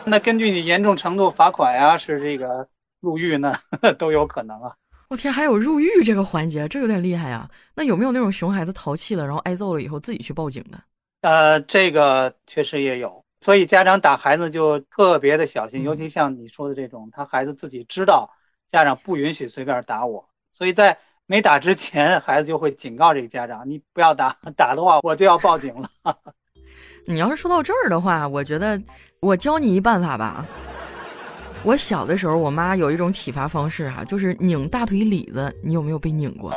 [0.06, 2.66] 那根据你严重程度罚款呀，是这个
[3.00, 3.54] 入狱呢，
[3.98, 4.74] 都有可能啊。
[5.08, 7.48] 我天，还有入狱这个环节，这有点厉害啊。
[7.74, 10.80] 那有没有那种熊孩子淘气了，然后挨揍了以后自己去报警的？
[11.22, 13.22] 呃，这个确实也有。
[13.40, 18.28] 所以家长打孩子就特别的小心，尤其像你说的这种，他孩子自己知道
[18.68, 25.90] 家长不允许随便打我，所以在没打之前，孩子就会警告这个家长：你不要打， 打的话我就要报警了。
[27.04, 28.80] 你要是说到这儿的话，我觉得
[29.20, 30.46] 我教你一办法吧。
[31.62, 35.54] 我小的时候，我妈有一种体罚方式哈，就是拧大腿里子。
[35.62, 36.54] 你有没有被拧过？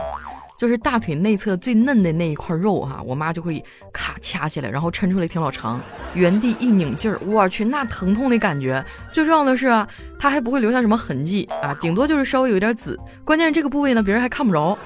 [0.55, 5.81] 就是大腿内侧最嫩的那一块肉哈，我妈就会咔掐起来，然后抻出来挺老长，
[6.13, 8.81] 原地一拧劲儿，我去那疼痛的感觉。
[9.11, 9.85] 最重要的是啊，
[10.17, 12.97] 它还不会留下什么痕迹啊，顶多就是稍微有一点紫。
[13.25, 14.77] 关键是这个部位呢，别人还看不着。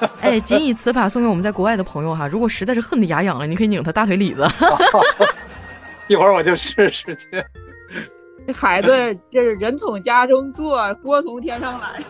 [0.20, 4.46] 哎，仅以此法送给我们在国外的朋友哈，如果实在是恨得牙痒了，你可以拧他大腿里子。
[6.08, 7.44] 一会儿我就试试去。
[8.46, 8.88] 这孩子
[9.30, 12.02] 这是人从家中坐，锅从天上来。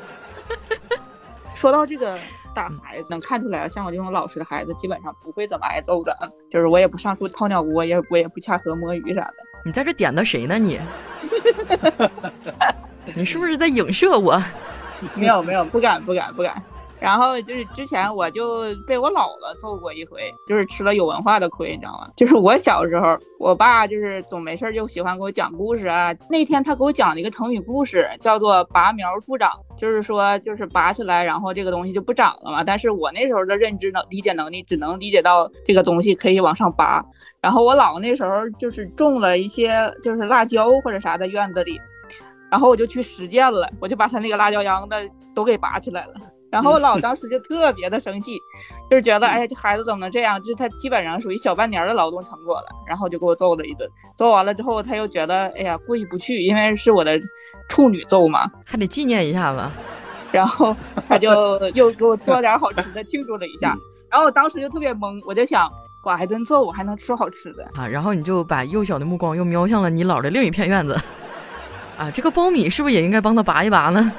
[1.55, 2.19] 说到这个
[2.55, 6.17] 打孩子，能看出来，像我这种老实的孩子，基本上不会怎么挨揍的。
[6.51, 9.35] 就是我也不上树掏鸟窝，也我也不掐河摸鱼啥的。
[9.65, 10.59] 你在这点的谁呢？
[10.59, 10.81] 你？
[13.15, 14.43] 你是不是在影射我？
[15.15, 16.63] 没有没有，不敢不敢不敢。
[17.01, 22.07] 然后就是之前我就被我姥姥揍过一回，就是吃了有文化的亏，你知道吗？
[22.17, 26.15] 就是我小时候，我爸就是总没事就喜欢给我讲故事啊。
[26.29, 32.63] 那天他给我讲了一个成语故事，叫做拔苗助长，就是说就是拔起来，然后这个东西就不长了嘛。
[32.63, 37.03] 但是我那时候的认知能理解能力只能理解到这个东西可以往上拔。
[37.41, 41.81] 然后我姥那时候就是种了一些就是辣椒或者啥的院子里，
[42.51, 44.95] 然后我就去实践了，我就把他那个辣椒秧子
[45.35, 46.15] 都给拔起来了。
[46.51, 48.43] 然后我姥当时就特别的生气，
[48.91, 50.43] 就是觉得，哎呀，这孩子怎么能这样？
[50.43, 53.89] 就是他基本上属于小半年的劳动成果了，然后就给我揍了一顿。
[54.17, 57.21] 揍完了之后，他又觉得，哎呀，过意不去，因为是我的
[57.69, 59.63] 处女揍嘛，还得纪念一下子。
[60.33, 60.77] 然后
[61.09, 63.77] 他就 又给我做点好吃的庆祝了一下。
[64.11, 65.71] 然后我当时就特别懵，我就想，
[66.03, 67.87] 刮一顿揍，我还能吃好吃的啊？
[67.87, 71.01] 然后你就把幼小的目光又瞄向了你姥的另一片院子，
[71.97, 74.13] 啊，这个苞米是不是也应该帮他拔一拔呢？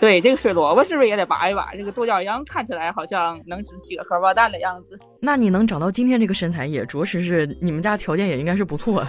[0.00, 1.72] 对这个水萝卜是不是也得拔一拔？
[1.74, 4.98] 这个豆角秧看起来好像能值几个荷包蛋的样子。
[5.20, 9.06] 那你能长到今天这个身材，也着实是你们家条件也应该是不错。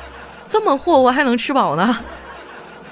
[0.46, 1.96] 这么霍霍还能吃饱呢？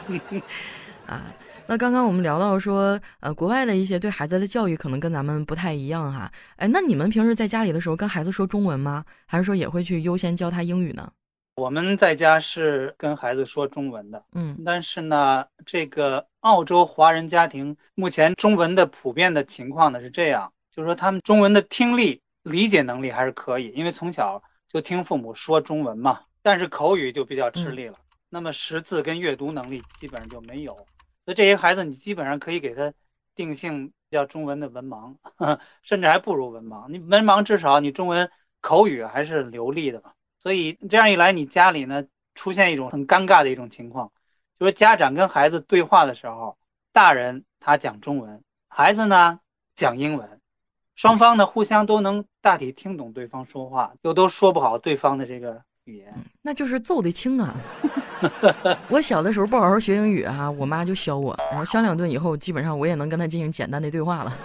[1.06, 1.22] 啊，
[1.66, 6.32] 那刚刚我们聊到说，呃，国外的一些对孩子的教育可能跟咱们不太一样哈。
[6.56, 9.04] 哎，那你们平时在家里的时候跟孩子说中文吗？
[9.26, 11.08] 还是说也会去优先教他英语呢？
[11.54, 27.98] 我们在家是跟孩子说中文的，嗯，但是呢，这个澳洲华人家庭目前中文的普遍的情况呢是这样，就是说他们中文的听力理解能力还是可以，因为从小就听父母说中文嘛，但是口语就比较吃力了。
[28.28, 30.74] 那么识字跟阅读能力基本上就没有，
[31.24, 32.92] 所以这些孩子你基本上可以给他
[33.34, 35.14] 定性叫中文的文盲，
[35.82, 36.88] 甚至还不如文盲。
[36.88, 40.14] 你文盲至少你中文口语还是流利的吧。
[40.38, 44.10] 所以这样一来，你家里呢出现一种很尴尬的一种情况，
[44.62, 46.56] 就是家长跟孩子对话的时候，
[46.92, 49.40] 大人他讲中文，孩子呢
[49.74, 50.40] 讲英文，
[50.94, 57.56] 双方呢互相都能大体听懂对方说话，又都说不好对方的这个语言，那就是揍得轻啊。
[58.88, 64.38] 我小的时候不好好学英语哈，我妈就削我，然后削两顿以后，基本上我也能跟她进行简单的对话了。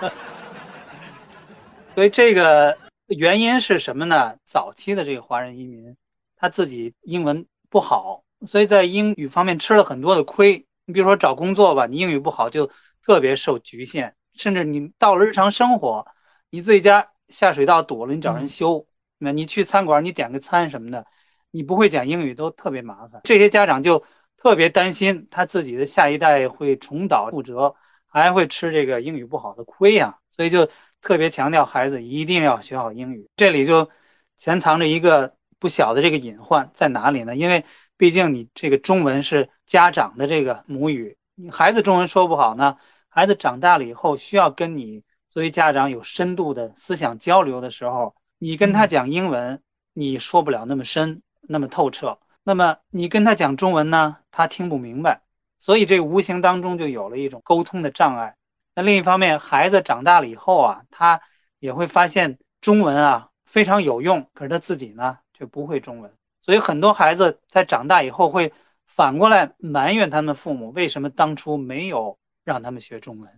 [1.88, 4.36] 所以这个原因是什么呢？
[4.44, 5.96] 早期的这个华人移民，
[6.36, 10.66] 他自己英文不好，所以在英语方面吃了很多的亏。
[10.84, 12.68] 你比如说找工作吧，你英语不好就
[13.02, 16.06] 特别受局限，甚至你到了日常生活，
[16.50, 18.86] 你自己家下水道堵了，你找人修，
[19.18, 21.04] 那你去餐馆你点个餐什么的，
[21.50, 23.20] 你不会讲英语都特别麻烦。
[23.24, 24.02] 这些家长就
[24.36, 27.74] 特别担心他自己的下一代会重蹈覆辙，
[28.08, 30.68] 还会吃这个英语不好的亏呀，所以就。
[31.04, 33.90] 特别强调孩子一定要学好英语，这里就
[34.36, 37.34] 潜藏着一个不小的这个隐患在哪里呢？
[37.34, 37.64] 因为
[38.02, 42.76] 毕竟你这个中文是家长的这个母语，你孩子中文说不好呢，
[43.08, 49.62] 孩子长大了以后需要跟你作为家长有深度的思想交流的时候，你跟他讲英文，
[49.92, 55.22] 你说不了那么深那么透彻，那么你跟他讲中文呢，他听不明白，
[55.60, 58.34] 所以这无形当中就有了一种沟通的障碍。
[58.74, 61.20] 那另一方面，孩子长大了以后啊，他
[61.60, 66.12] 也会发现中文啊非常有用，可是他自己呢却不会中文，
[66.42, 68.52] 所以很多孩子在长大以后会
[68.86, 73.28] 反过来埋怨他们父母为什么当初没有让他们学中文。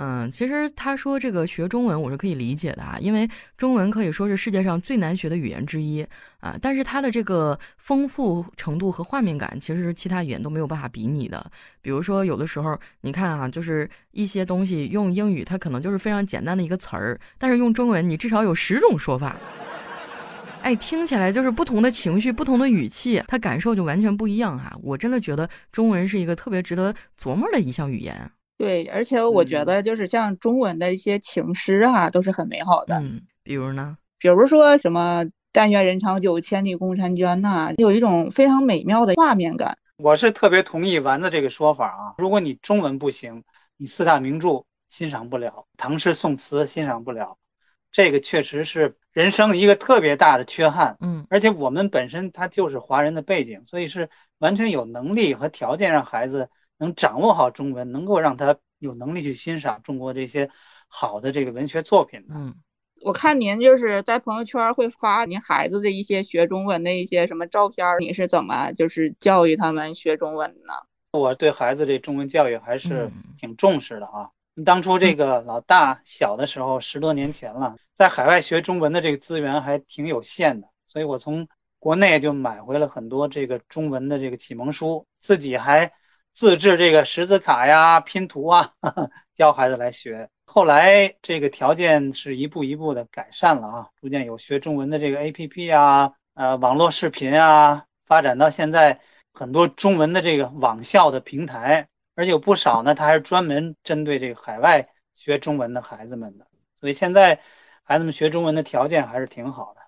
[0.00, 6.06] 嗯，其实他说这个学中文我是可以理解的啊，因为中文可以说是世界上最难学的语言之一
[6.38, 6.56] 啊。
[6.62, 11.50] 但是它的这个丰富程度和画面感，其实是其他语言都没有办法比拟的。
[11.82, 19.36] 比如说，有的时候你看啊，就是一些东西用英语，它可能就是非常简单的一个词儿，但是用中文，你至少有十种说法。
[20.62, 24.76] 哎，听起来就是不同的情绪、不同的语气，他感受就完全不一样哈。
[24.82, 28.14] 我真的觉得中文是一个特别值得琢磨的一项语言。
[28.58, 32.98] 对，而且我觉得就是像中文的一些情诗啊，都是很美好的。
[32.98, 33.96] 嗯，比如呢？
[34.18, 39.78] 比如说什么“但愿人长久，千里共婵娟”呐，有一种非常美妙的画面感。
[39.96, 42.14] 我是特别同意丸子这个说法啊。
[42.18, 43.42] 如果你中文不行，
[43.78, 47.36] 你四大名著欣赏不了，唐诗宋词欣赏不了，
[47.90, 50.96] 这个确实是人生一个特别大的缺憾。
[51.00, 56.48] 嗯，而且我们本身他就是华人的背景，所以是完全有能力和条件让孩子。
[56.80, 60.48] 能掌握好中文，能够让他有能力去欣赏中国这些
[60.86, 62.36] 好的这个文学作品的。
[62.36, 62.54] 嗯，
[63.02, 70.72] 我看您就是在朋友圈会发您孩子的一些学中文的一些什么照片，你是怎么就是教育他们学中文呢？
[71.10, 74.30] 我对孩子这中文教育还是挺重视的啊。
[74.64, 81.46] 当初这个老大小的时候，十多年前了，在海外学中文的这个资源还挺有限的，所以我从
[81.78, 85.90] 国内就买回了很多这个中文的这个启蒙书，自己还。
[86.34, 88.72] 自制这个识字卡呀、拼图啊，
[89.34, 90.28] 教孩子来学。
[90.44, 99.00] 后来这个条件是一步一步的改善了啊，逐渐有学中文的这个 APP 啊，呃，网络视频啊，发展到现在
[99.32, 106.44] 很多中文的这个网校的平台，而且有不少呢，它还是专门针对这个海外学中文的孩子们的。
[106.80, 107.40] 所以现在
[107.84, 109.80] 孩子们学中文的条件还是挺好的。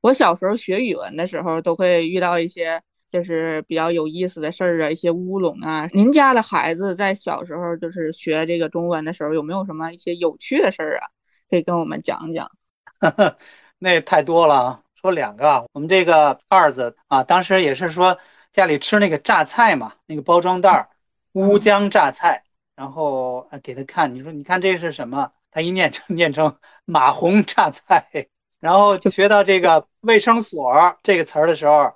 [0.00, 2.80] 我小时候学语文的时候，都会遇到一些。
[3.12, 5.86] 就是比较有意思的事儿啊，一些乌龙啊。
[5.92, 11.04] 您家的孩子在小时候就是学这个中文的时候，有没有什么一些有趣的事儿啊？
[11.50, 12.50] 可以跟我们讲讲。
[13.78, 15.62] 那太多了，说两个。
[15.74, 18.18] 我们这个二子啊，当时也是说
[18.50, 20.88] 家里吃那个榨菜嘛，那个包装袋儿
[21.32, 22.42] 乌江榨菜，
[22.74, 25.30] 然后给他看，你说你看这是什么？
[25.50, 28.04] 他一念成念成马红榨菜，
[28.60, 31.92] 然后学到这个卫生所这个词儿的时候。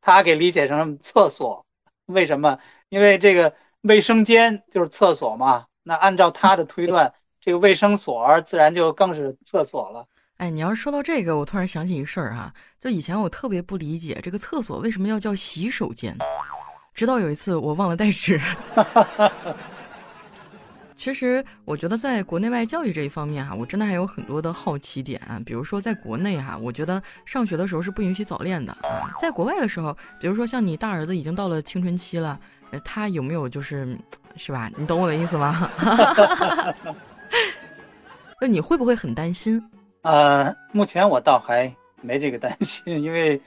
[0.00, 1.66] 他给理解成厕所，
[2.06, 2.58] 为什么？
[2.88, 5.66] 因为这个卫生间就是厕所嘛。
[5.82, 10.06] 那按照他的推断，这个卫生所自然就更是厕所了。
[10.38, 16.16] 哎，你要是说到这个，我突然想起一事儿哈，就以前我特别不理解这个厕所为什么要叫洗手间，
[16.98, 18.40] 直到有一次我忘了带纸。
[20.96, 25.20] 其实我觉得在国内外教育这一方面哈，我真的还有很多的好奇点。
[25.46, 29.14] 比如说在国内哈，我觉得上学的时候是不允许早恋的啊。
[29.20, 32.36] 在国外的时候，比如说像你大儿子已经到了青春期了，
[32.84, 33.96] 他有没有就是，
[34.34, 34.68] 是吧？
[34.76, 35.70] 你懂我的意思吗？
[38.40, 39.62] 那你会不会很担心？
[40.02, 41.72] 呃，目前我倒还
[42.02, 43.40] 没这个担心，因为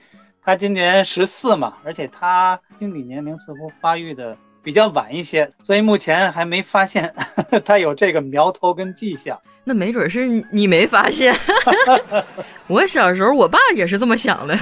[0.44, 4.36] 他今年十四嘛，而且他心理年龄似乎发育的。
[4.64, 7.12] 比较晚一些，所以目前还没发现
[7.66, 9.36] 他有这个苗头跟迹象。
[9.64, 11.34] 那没准是你没发现。
[12.68, 14.56] 我小时候，我爸也是这么想的。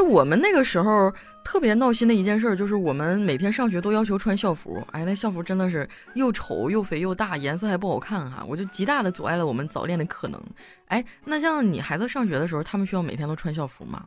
[0.00, 1.12] 就我们那个时候
[1.44, 4.82] 特别闹心的一件事，就是我们每天上学都要求穿校服。
[4.92, 10.42] 哎，那校服真的是又丑又肥又大，颜色还不好看哈，我就极大的阻碍了我们早恋的可能。
[10.86, 14.06] 哎，那像你孩子上学的时候，他们需要每天都穿校服吗？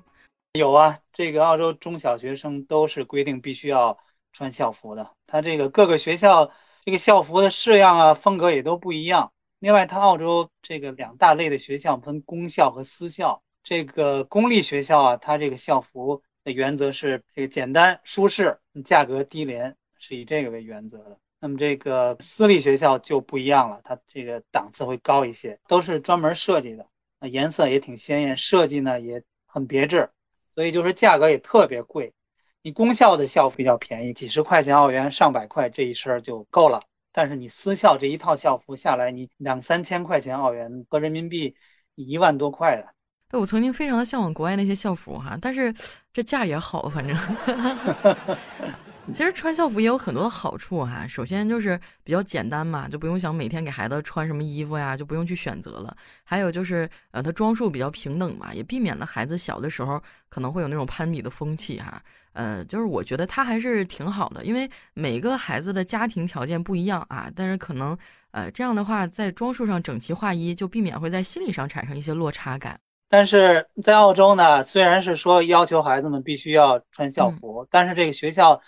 [0.53, 3.95] 有啊，这个澳洲中小学生都是规定必须要
[4.31, 5.07] 穿校服的。
[5.27, 6.49] 他这个各个学校
[6.83, 9.31] 这个校服的式样啊、风格也都不一样。
[9.59, 13.39] 另外，它澳洲这个两大类的学校分公校和私校。
[13.63, 21.17] 这个公立学校啊，它这个校服的原则是这个简单舒适、价格低廉，是以这个为原则的。
[21.39, 26.85] 那么这个私立学校就不一样了，它这个档次会高一些，都是专门设计的，
[27.29, 30.09] 颜色也挺鲜艳，设计呢也很别致，
[30.53, 32.13] 所以就是价格也特别贵。
[32.61, 36.81] 你公校的校服比较便宜，几十块钱澳元、上百块这一身就够了。
[37.11, 41.53] 但是你私校这一套校服下来，你两三千块钱澳元和人民币
[41.95, 42.87] 一万多块的。
[43.33, 45.73] 对，我曾经非常的向往国外那些校服哈，但是
[46.13, 47.17] 这价也好，反正。
[49.11, 55.97] 其实穿校服也有很多的好处哈，首先就是比较简单嘛，就不用想每天给孩子穿什么衣服呀，就不用去选择了。
[56.23, 61.99] 还有就是，呃，它装束比较平等嘛，也避免了孩子小的时候可能会有那种攀比的风气哈。
[62.33, 67.97] 呃，就是我觉得它还是挺好的，因为每个孩子的家庭条件不一样啊，但是可能
[68.29, 72.79] 呃这样的话，在装束上整齐划一，就避免会在心理上产生一些落差感。
[73.13, 78.59] 但是在澳洲呢，虽然是说要求孩子们必须要穿校服，但是这个学校。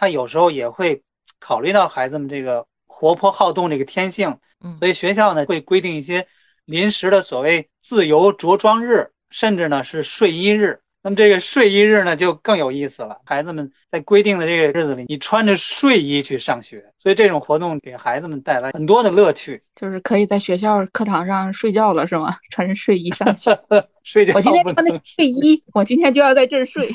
[0.00, 1.02] 他有时候也会
[1.40, 6.24] 考虑到孩子们这个活泼好动这个天性，嗯，所以学校呢会规定一些
[6.66, 10.80] 临时的所谓自由着装日，甚至呢是睡衣日。
[11.08, 22.36] 那么这个睡衣日呢就更有意思了，孩子们在规定的这个日子里，你穿着睡衣去上学，所以这种活动给孩子们带来很多的乐趣，就是可以在学校课堂上睡觉了，是吗？
[22.52, 23.58] 穿着睡衣上学，
[24.04, 24.34] 睡觉。
[24.34, 26.92] 我今天穿的睡衣，我今天就要在这儿睡。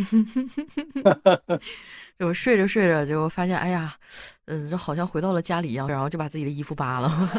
[2.19, 3.95] 就睡着睡着就发现，哎呀，
[4.45, 7.29] 嗯，就好像回到了家里一样，然后就把自己的衣服扒了。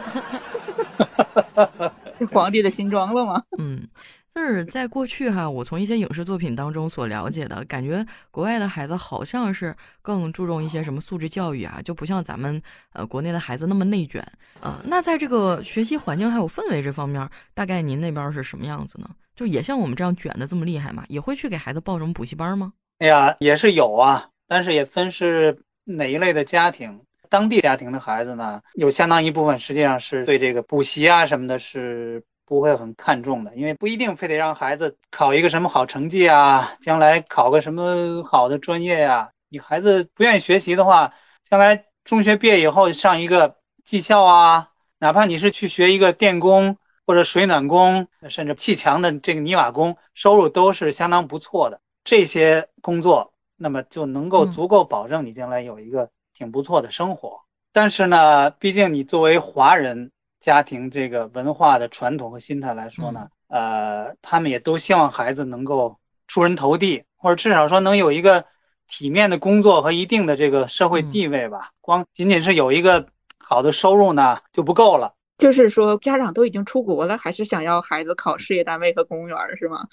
[2.33, 3.41] 皇帝的新装了吗？
[3.59, 3.87] 嗯，
[4.35, 9.73] 就是在过去哈，我从一些影视作品当中所了解的感觉，国外的孩子好像是
[10.03, 12.61] 更注重一些什么素质教育啊，就不像咱们
[12.95, 14.21] 呃国内的孩子那么内卷
[14.61, 14.83] 啊。
[14.85, 19.09] 那在这个学习环境还有氛围这方面，大概您那边是什么样子呢？
[19.37, 21.05] 就也像我们这样卷的这么厉害吗？
[21.09, 22.73] 也会去给孩子报什么补习班吗？
[22.99, 24.29] 哎呀，也是有啊。
[24.49, 39.31] 但是也分是哪一类的家庭，当地家庭的孩子呢，有相当一部分实际上是对这个补习啊什么的，是不会很看重的，因为不一定非得让孩子考一个什么好成绩啊，将来考个什么好的专业呀。
[39.49, 41.13] 你孩子不愿意学习的话，
[41.49, 44.69] 将来中学毕业以后上一个技校啊，
[44.99, 46.77] 哪怕你是去学一个电工
[47.07, 51.81] 或者水暖工，甚至砌墙的这个泥瓦工，收入都是相当不错的。
[52.03, 53.31] 这些工作。
[53.57, 57.41] 那么就能够足够保证你将来有一个挺不错的生活。
[57.73, 60.11] 但是呢，毕竟你作为华人
[60.45, 68.45] 家庭，这个文化的传统和心态来说呢，呃，他们也都希望孩子能够出人头地，或者至少说能有一个
[68.87, 71.71] 体面的工作和一定的这个社会地位吧。
[71.81, 73.07] 光仅仅是有一个
[73.39, 75.15] 好的收入呢就不够了。
[75.39, 79.87] 就是说，家长都已经出国了，还是想要孩子考事业单位和公务员，是吗？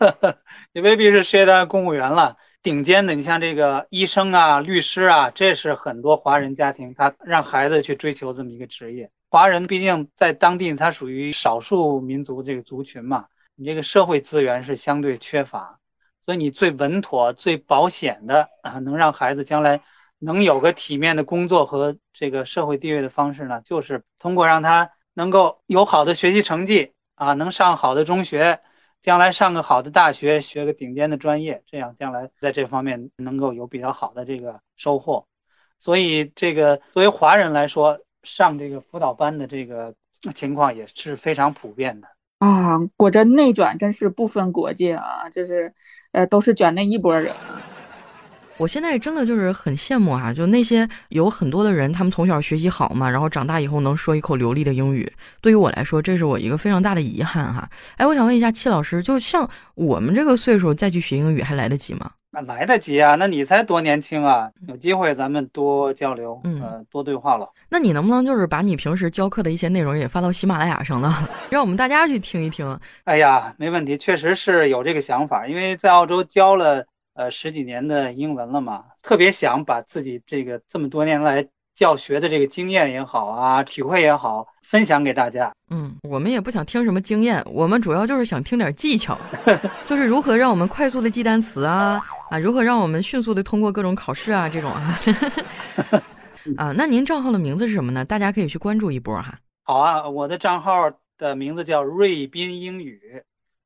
[0.72, 2.34] 也未必是事业单位、公务员了。
[2.62, 9.10] 顶尖的，你像这个医生啊、律师啊，这是很多华人家庭他让孩子去追求这么一个职业。
[9.34, 13.26] 华人毕竟在当地，他属于少数民族这个族群嘛，
[13.56, 15.76] 你这个社会资源是相对缺乏，
[16.24, 19.82] 所以你最稳妥、最保险的啊，能让孩子将来
[20.20, 28.60] 能有个体面的工作和这个社会地位的方式呢，就是通过让他能够有好的学习成绩啊，能上好的中学。
[29.02, 35.26] 将来上个好的大学，学个顶尖的专业，这样将来在这方面能够有比较好的这个收获。
[35.80, 39.94] 所以，这个作为华人来说，上这个辅导班的这个
[40.34, 42.08] 情况也是非常普遍的
[42.38, 42.78] 啊。
[42.96, 45.72] 果真内卷真是不分国界啊，就是
[46.12, 47.32] 呃，都是卷那一波人。
[48.56, 55.12] 我现在真的就是很羡慕哈，就那些有很多的人，他们从小学习好嘛，然后长大以后能说一口流利的英语。
[55.40, 57.68] 对于我来说，这是我一个非常大的遗憾哈。
[57.96, 62.12] 哎，我想问一下戚老师，就像我们这个岁数再去学英语还来得及吗？
[62.34, 67.48] 那来得及啊，那你才多年轻啊，有机会咱们多交流，嗯，多对话了。
[67.68, 71.14] 那你能不能就是把你平时教课的一些内容也发到喜马拉雅上呢，
[71.48, 72.78] 让我们大家去听一听？
[73.04, 76.84] 哎呀，没问题，确实是有这个想法，因为在澳洲教了。
[77.16, 85.52] 呃，十几年的英文了嘛，特别想把自己这个这么多年来教学的这个经验也好啊，体会也好，分享给大家。
[85.70, 89.16] 嗯，我们也不想听什么经验，我们主要就是想听点技巧，
[89.86, 94.98] 就是如何让我们快速的记单词啊啊，如何让我们迅速的通过各种考试啊这种啊。
[96.56, 98.04] 啊，那您账号的名字是什么呢？
[98.04, 99.38] 大家可以去关注一波哈。
[99.62, 103.00] 好啊，我的账号的名字叫瑞斌英语，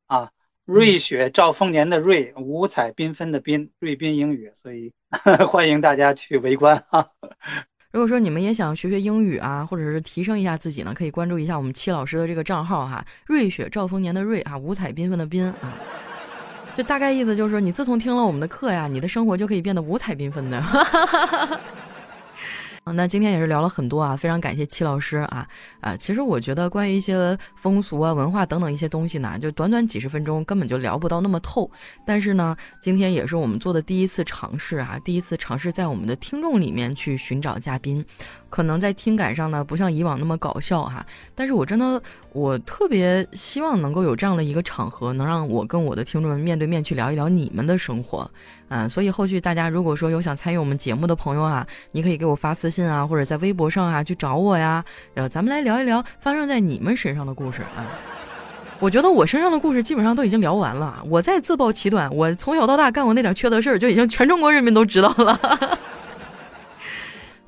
[0.06, 0.30] 啊，
[0.64, 4.92] 瑞雪兆丰年的瑞，五彩缤纷的缤，瑞斌英语，所以
[5.48, 7.04] 欢迎大家去围观啊。
[7.90, 15.74] 如果说你们也想学学英语啊，或者是提升一下自己呢，可以关注一下我们戚老师的这个账号哈，瑞雪兆丰年的瑞啊，五彩缤纷的缤啊，
[16.78, 20.62] 就大概意思就是说，你自从听了我们的课呀，你的生活就可以变得五彩缤纷的。
[22.94, 25.46] 那今天也是聊了很多啊，非常感谢戚老师啊
[25.80, 25.94] 啊！
[25.94, 31.70] 其实我觉得关于一些风俗啊、文化等等一些东西呢，就短短几十分钟根本就聊不到那么透。
[32.06, 38.02] 但是呢，今天也是我们做的第一次尝试啊，第一次尝试在我们的听众里面去寻找嘉宾。
[38.50, 42.00] 可能在听感上呢，不像以往那么搞笑哈，但是我真的
[42.32, 48.30] 我特别希望能够有这样的一个场合，能让我跟我的听众们面对面去聊一聊你们的生活，
[48.68, 54.84] 嗯，所以后续大家如果说有想参与我们节目的朋友啊，你可以给我发私信啊，或者在微博上啊去找我呀，
[55.14, 57.84] 呃，咱们来聊一聊发生在你们身上的故事啊。
[58.80, 65.78] 我觉得我身上的故事基本上都已经聊完了，我再自曝其短，我从小到大干过那点缺德事儿，就已经全中国人民都知道了。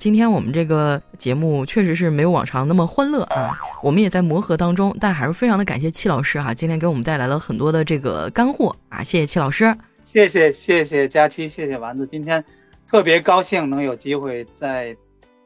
[0.00, 9.76] 今天我们这个节目确实是没有往常那么欢乐啊，我们也在磨合当中，但还是非常的感谢戚老师哈，今天给我们带来了很多的这个干货啊，谢谢戚老师，
[10.06, 12.42] 谢谢谢谢佳期，谢谢丸子，今天
[12.88, 14.96] 特别高兴能有机会在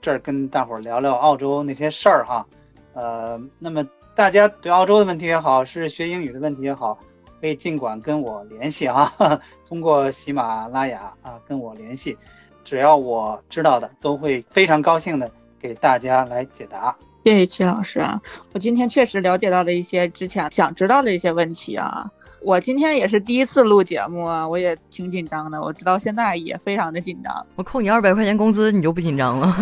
[0.01, 2.47] 这儿跟大伙儿聊聊澳洲那些事儿哈，
[2.93, 3.85] 呃，那么
[4.15, 6.97] 大家对澳洲的问题也好，是学英语的问题也好，
[7.41, 9.13] 可以尽管跟我联系啊，
[9.69, 12.17] 通过喜马拉雅啊跟我联系。
[12.65, 16.97] 只要我知道的，都会非常高兴的给大家来解答。
[17.25, 18.21] 谢谢齐老师啊，
[18.53, 22.11] 我今天确实了解到了一些之前想知道的一些问题啊。
[22.43, 25.59] 我今天也是第一次录节目啊，我也挺紧张的。
[25.63, 27.47] 我直到现在也非常的紧张。
[27.57, 29.57] 我扣你二百块钱工资，你就不紧张了？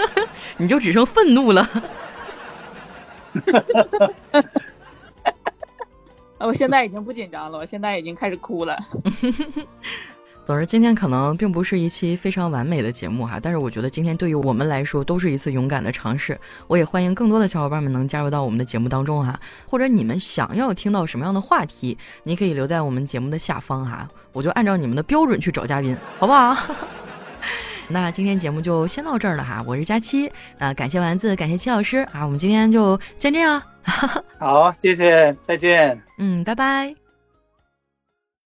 [0.58, 1.66] 你就只剩愤怒了？
[6.38, 8.76] 我现在已经不紧张了，我现在已经开始哭了。
[10.46, 16.38] 总之，今天可能并不是一期非常完美的节目哈，但是我觉得今天对于我们来说都是一次勇敢的尝试。
[16.68, 19.36] 我也欢迎更多的小伙伴们能加入到我们的节目当中哈，
[19.68, 26.56] 或者你们想要听到什么样的话题，你可以留在我们节目的下方哈，我就按照你们的标准去找嘉宾，好不好？
[27.90, 33.60] 那今天节目就先到这儿了哈，我是佳期，那感谢丸子，感谢戚老师啊，我们今天就先这样，
[34.38, 37.05] 好，谢谢，再见，嗯，拜拜。